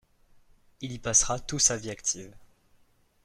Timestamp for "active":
1.91-2.33